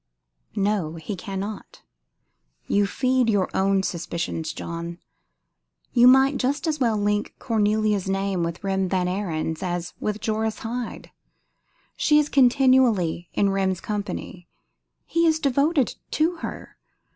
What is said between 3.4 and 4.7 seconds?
own suspicions,